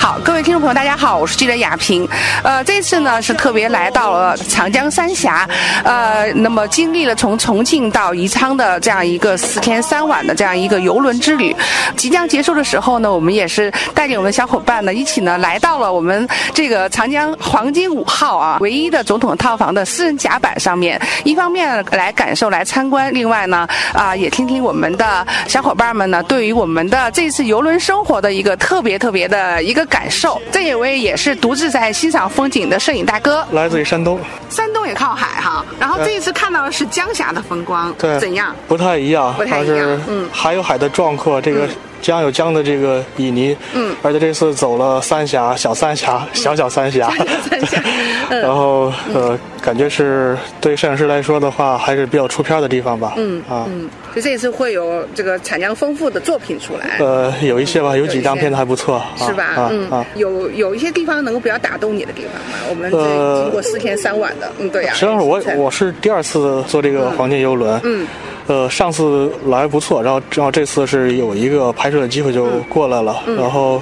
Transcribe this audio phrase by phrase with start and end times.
[0.00, 2.08] 好，各位听众朋友，大家好，我是记者雅萍。
[2.42, 5.46] 呃，这次呢是特别来到了长江三峡，
[5.84, 11.54] 呃，那么经历了从重庆到宜昌的这样一个四天三晚的这样一个游轮之旅，
[11.98, 30.40] 即将结束的时候呢，我们也是带领我们小伙伴呢一起呢来到了我们这个长江黄金五号啊唯一的总统套房的私人甲板上面，一方面来感受来参观，另外呢啊也听听我们的小伙伴们呢对于我们的这次游轮生活的一个特别特别的一个感受。
[30.50, 35.62] 这一位也是独自在欣赏风景的摄影大哥，来自于山东，山东也靠海哈。
[35.78, 38.54] 然后这一次看到的是江峡的风光，对，怎样？
[38.68, 40.00] 不太一样，不太一样。
[40.06, 41.68] 嗯，海有海的壮阔，这个。
[42.00, 47.10] 江有江的这个旖旎，嗯，而且这次走了三峡，小三峡，小小三峡，
[47.46, 47.78] 三峡，
[48.40, 59.68] 然后呃，感觉是对摄影师来说的话，还是比较出片的地方吧，嗯啊，嗯，就这次会有这个产量丰富的作品出来，呃，有一些吧，有几张片子还不错，是吧？
[59.70, 62.66] 嗯，有有一些地方能够比较打动你的地方嘛？
[62.68, 68.06] 我们这经过四天三晚的，嗯，对呀，实际上我我是第二次坐这个黄金游轮，嗯。
[68.46, 73.80] 呃，上次来不错，然后正好这次是有一个拍摄的机会就过来了，然后，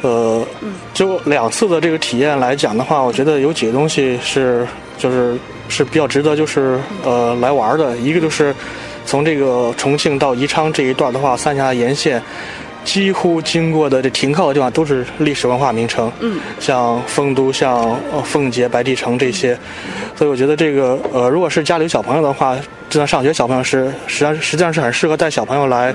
[0.00, 0.44] 呃，
[0.92, 4.66] 就两次的这个体验来讲的话，我觉得有几个东西是
[4.98, 5.36] 就是
[5.68, 8.52] 是比较值得就是呃来玩的，一个就是
[9.04, 12.22] 从这个重庆到宜昌这一段的话，三峡沿线。
[12.84, 19.56] 几乎经过的这停靠的地方都是历史文化名城，嗯，像丰都、像奉节、白帝城这些，
[20.16, 22.58] 所以我觉得这个呃，如果是家里有小朋友的话，
[22.90, 25.94] 正在上学小朋友是实际上实际上是很适合带小朋友来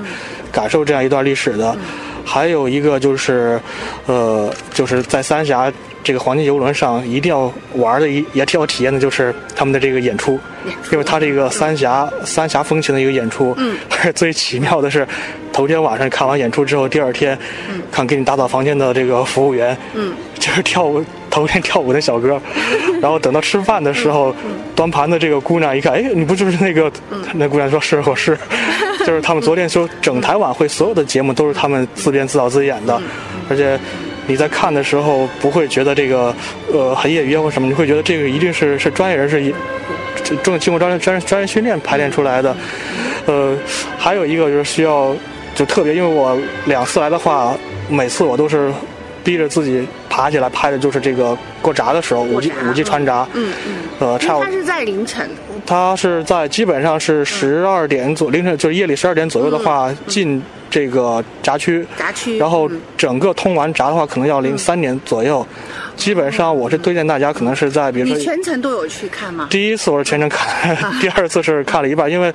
[0.50, 1.76] 感受这样一段历史的。
[2.24, 3.60] 还有一个就是，
[4.06, 5.70] 呃，就是在三峡。
[6.04, 10.38] 这个黄金游轮上一定要玩的，一也挺要体验的，就是他们的这个演出，
[10.90, 13.54] 因为他这个三峡三峡风情的一个演出。
[13.58, 13.76] 嗯。
[14.14, 15.06] 最奇妙的是，
[15.52, 17.36] 头天晚上看完演出之后，第二天，
[17.90, 22.40] 看给你打扫房间的这个服务员，嗯，就是跳舞头天跳舞的小哥，
[23.02, 24.32] 然后等到吃饭的时候，
[24.76, 26.90] 端盘的这个姑娘一看，哎，你不就是那个？
[27.34, 28.38] 那姑娘说是，我是，
[29.04, 33.02] 就是他们昨天说整台晚会所有的节目都是他们自编自导自演的，
[33.50, 33.76] 而且。
[34.28, 36.32] 你在看的时候不会觉得这个
[36.72, 39.52] 呃很业余或什么，你会觉得这个一定是是专业人士，
[40.44, 42.54] 正经过专业专专业训练排练出来的。
[43.26, 43.56] 呃，
[43.98, 45.16] 还有一个就是需要
[45.54, 47.56] 就特别，因为我两次来的话，
[47.88, 48.70] 每次我都是
[49.24, 49.86] 逼着自己
[50.18, 53.24] 爬起来拍的，就是这个过闸的时候，五 G 五 G 穿闸。
[53.34, 53.74] 嗯嗯。
[54.00, 54.46] 呃，差不多。
[54.46, 55.30] 它是在凌晨。
[55.64, 60.42] 它是在基本上是十二点左凌晨，就是夜里十二点左右的话进。
[60.70, 65.44] 这个闸区，闸区，然后整个通完闸的话，可能要零三点左右。
[65.96, 69.46] 基本上，我是推荐大家，可能是在比如说，你全程都有去看吗？
[69.48, 72.30] 第一次我是全程看， 第二次是看了一半，因为，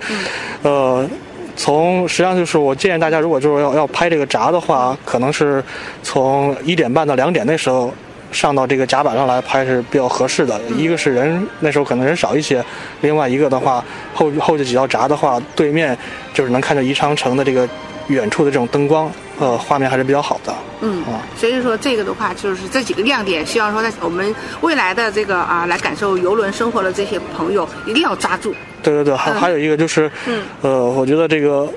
[0.63, 1.07] 呃，
[1.55, 5.63] 从实际上就是我建议大家，如果就是要要拍这个闸的话，可能是
[6.01, 7.93] 从一点半到两点那时候
[8.31, 10.59] 上到这个甲板上来拍是比较合适的。
[10.77, 12.63] 一个是人那时候可能人少一些，
[13.01, 15.97] 另外一个的话，后后这几道闸的话，对面
[16.33, 17.67] 就是能看到宜昌城的这个。
[18.09, 19.09] 远处的这种灯光，
[19.39, 20.53] 呃，画面还是比较好的。
[20.81, 28.53] 嗯啊，所以说这个的话，就是这几个亮点，希望说在我们未来的这个啊，来感受游轮生活的这些朋友一定要抓住。
[28.83, 31.67] 对对对，还还有一个就是，嗯，呃，我觉得这个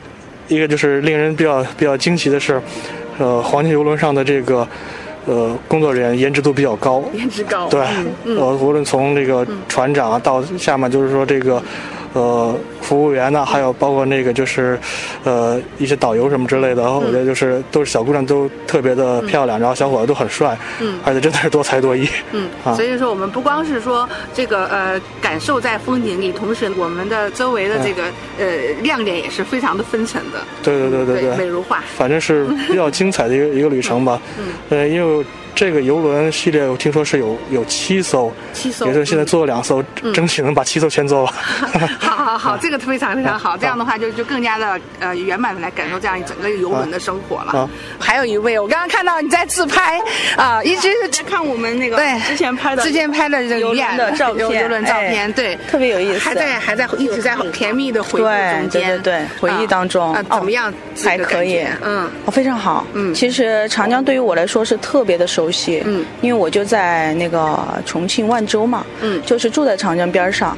[0.48, 2.60] 一个就是令人比较比较惊奇的是，
[3.18, 4.66] 呃，黄金游轮上的这个
[5.24, 7.68] 呃工作人员颜值都比较高，颜值高。
[7.68, 7.80] 对，
[8.24, 11.62] 呃，无论从这个船长啊到下面，就是说这个。
[12.12, 14.78] 呃，服务员呢，还有包括那个就是，
[15.24, 28.04] 呃，一些导游什么之类的，然后我觉得就是都是小姑娘都特别的漂亮，然后小伙子都很帅，嗯， 而且真的是多才多艺，嗯，啊，所以说我们不光是说这个呃感受在风景里，同时我们的周围的这个
[28.38, 28.46] 呃
[28.82, 35.24] 亮点也是非常的纷呈的，对对对对，美如画，反正是比较精彩的一个一个旅程吧， 嗯，呃，因为。
[35.56, 41.32] 这个游轮系列，我听说是有有七艘，七艘，也是现在做了两艘，争取能把七艘全做完。
[41.98, 47.68] 好好好，这个非常非常好，这样的话就就更加的呃圆满的来感受这样一整个游轮的生活了。
[47.98, 49.98] 还有一位，我刚刚看到你在自拍
[50.36, 52.20] 啊，一直是在看我们那个对。
[52.26, 60.12] 之前拍的之前拍的这个游轮的照片，游轮照片，对，特别有意思，还在还在一直在很甜蜜的回忆中间，对对对，回忆当中。
[60.12, 60.70] 啊，怎么样？
[61.02, 66.04] 还可以，嗯，哦，非常好，嗯，其实长江对于我来说是特别的熟悉，嗯。
[66.20, 70.56] 因为我就在那个重庆万州嘛，嗯，就是住在长江边上，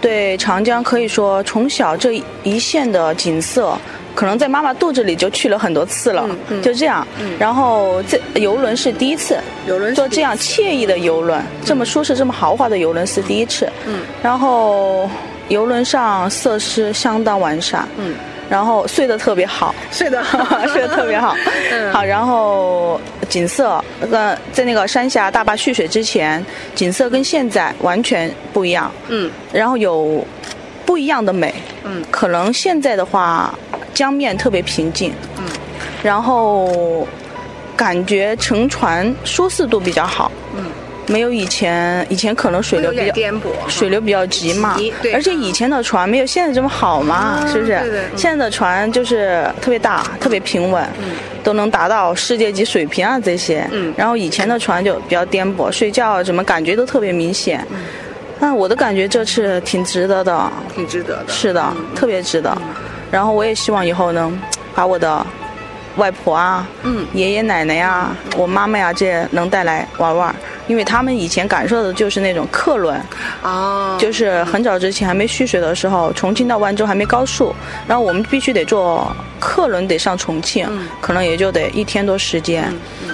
[0.00, 3.76] 对长江可以说从小这一线的景色，
[4.14, 6.28] 可能在妈妈肚子里就去了很多次了，
[6.62, 7.06] 就这样。
[7.38, 13.68] 然后这游轮是第一次，游轮坐这样惬意的游轮，这么舒适、这么豪华的游轮是第一次。
[13.86, 15.08] 嗯，然后
[15.48, 17.86] 游轮上设施相当完善。
[17.96, 18.14] 嗯。
[18.50, 20.24] 然后睡得特别好，睡得
[20.72, 21.36] 睡得特别好。
[21.70, 22.97] 嗯好，然后
[23.28, 26.44] 景色，呃，在那个三峡大坝蓄水之前，
[26.74, 28.90] 景色跟现在完全不一样。
[29.08, 30.24] 嗯然后有
[30.86, 31.54] 不一样的美。
[31.84, 33.54] 嗯可能现在的话，
[33.94, 35.12] 江面特别平静。
[35.38, 35.44] 嗯，
[36.02, 37.06] 然后
[37.76, 40.30] 感觉乘船舒适度比较好。
[40.56, 40.64] 嗯，
[41.08, 48.00] 没有以前，以前可能水流比较颠簸，水流比较急嘛急对，而且以前的船没有现在这么好嘛，啊是不是对对？
[48.00, 50.86] 嗯现在的船就是特别大，特别平稳，
[51.42, 53.66] 都能达到世界级水平啊这些。
[53.72, 57.66] 嗯然后以前的船就比较颠簸，睡觉什么感觉都特别明显。
[57.70, 57.78] 嗯
[58.40, 61.24] 但我的感觉这次挺值得的，挺值得的。
[61.26, 62.56] 是的，特别值得。
[63.10, 64.38] 然后我也希望以后能
[64.76, 65.26] 把我的
[65.98, 70.34] 外婆啊、嗯爷爷奶奶呀、我妈妈呀这些能带来玩玩，
[70.66, 72.98] 因为他们以前感受的就是那种客轮。
[73.42, 77.54] 哦，就是很早之前还没蓄水的时候，重庆到万州还没高速，
[77.86, 82.72] 然后我们必须得坐客轮得上重庆，嗯可能也就得一天多时间。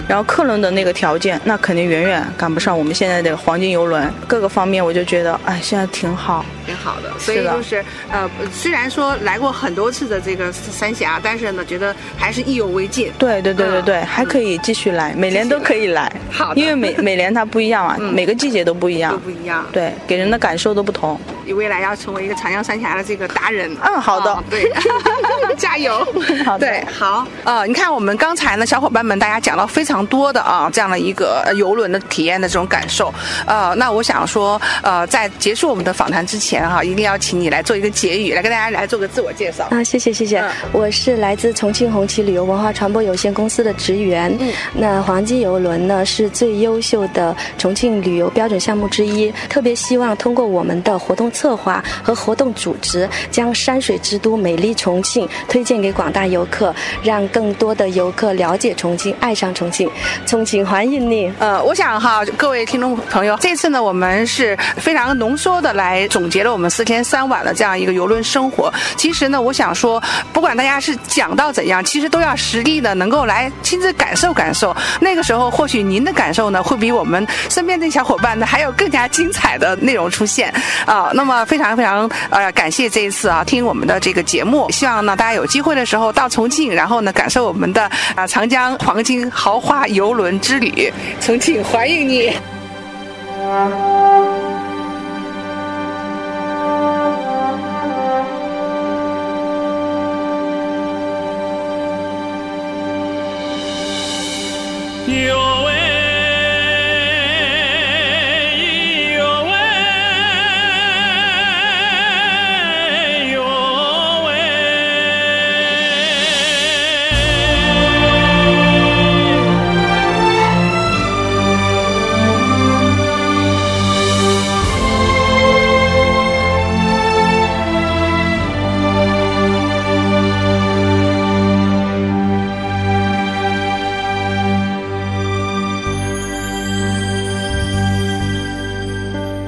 [0.09, 6.45] 然后客轮的那个条件，那肯定远远赶不上我们现在的黄金游轮，各个方面我就觉得，哎，现在挺好。
[6.67, 7.13] 挺好的。
[7.19, 13.13] 所以就是呃，虽然说来过很多次的这个三峡，但是呢，觉得还是意犹未尽。
[13.19, 16.11] 对对对对对，嗯还可以继续来，每年都可以来。
[16.31, 21.21] 好的因为每每年它不一样啊，每个季节都不一都样，不一样，对，给人的感受都不同。
[21.45, 23.71] 你未来要成为一个长江三峡的这个达人。
[23.83, 24.71] 嗯好的哦对，
[25.57, 26.07] 加油。
[26.45, 27.27] 好的对，好。
[27.45, 33.13] 呃，你看我们刚才呢，小伙伴们大家讲到非常多的啊，这样的一个呃游轮的体验的这种感受。
[33.47, 39.67] 呃，那我想说，呃，在结束我们的访谈之前哈、一定要请你来做一个结语，来跟大家来做个自我介绍。
[39.71, 44.35] 啊，谢谢谢谢，嗯我是来自重庆红旗旅游文化传播有限公司的职员。
[44.41, 59.91] 嗯，那黄金游轮呢是最优秀的重庆旅游标准项目之一，特别希望通过我们的活动策划和活动组织，将山水之都美丽重庆推荐给广大游客，让更多的游客了解重庆，爱上重庆。
[60.25, 61.31] 重庆欢迎你！
[61.39, 68.73] 呃，我想哈，各位听众朋友，这次呢，我们是非常浓缩的来总结了我们四天三晚的这样一个游轮生活。
[68.97, 70.01] 其实呢，我想说，
[70.33, 74.75] 不管大家是讲到怎样，其实都要实地的能够来亲自感受感受。
[75.01, 80.53] 那个时候，或许您的感受呢，会比我们身边的小伙伴呢还有更加精彩的内容出现
[80.87, 90.93] 啊、那那么非常非常呃感谢这一次啊听我们的这个节目，希望呢大家有机会的时候到重庆，然后呢感受我们的啊、长江黄金豪华游轮之旅。
[91.23, 92.31] 重庆欢迎你。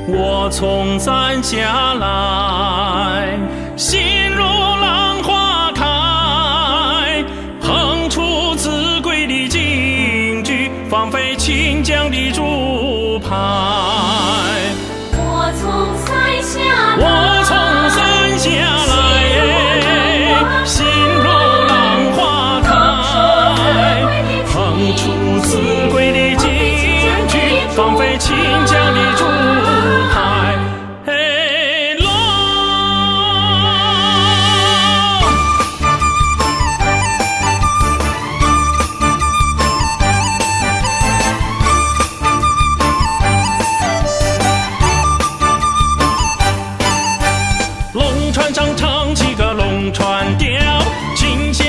[0.08, 3.36] 我从山下来，
[3.76, 4.00] 心
[4.30, 7.24] 如浪花开，
[7.60, 13.34] 捧出自归的京剧，放飞清江的竹排。
[15.12, 17.25] 我从山下来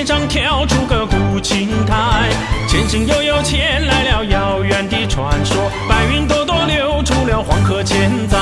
[0.08, 2.30] 上跳出个古琴台，
[2.66, 8.38] 前生悠悠前来了遥远的传说，白云朵朵流出了黄河千载。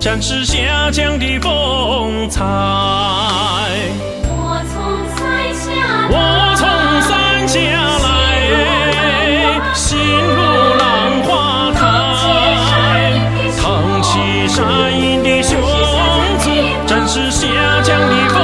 [0.00, 2.42] 展示下江的风采。
[4.24, 4.80] 我从
[5.14, 5.20] 山
[5.54, 5.68] 下
[6.08, 6.16] 我
[6.56, 6.64] 从
[7.02, 7.60] 山下
[8.00, 8.08] 来，
[9.74, 10.40] 心如
[10.78, 11.28] 浪花
[11.72, 11.78] 开，
[13.60, 13.62] 腾
[14.00, 14.58] 起山
[14.98, 15.60] 鹰的雄
[16.38, 16.48] 姿，
[16.86, 17.46] 展示下
[17.82, 18.40] 江的风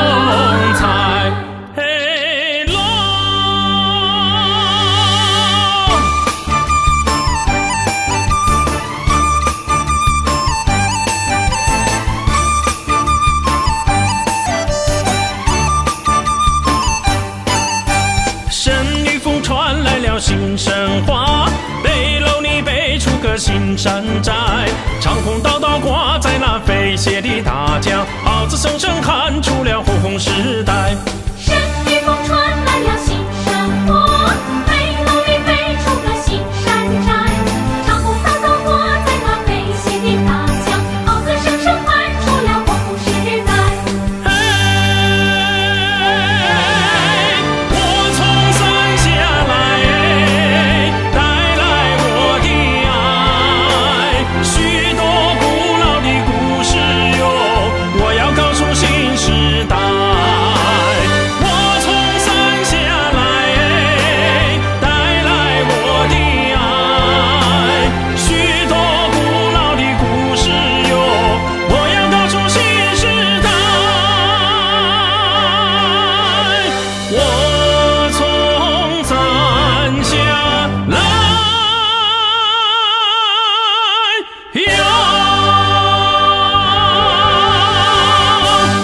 [23.34, 24.32] 新山寨，
[25.00, 30.94] 长虹倒倒挂在那飞泻的大江，号子声声喊出了红红时代，
[31.38, 31.56] 山
[31.86, 34.65] 里风传来了新生活。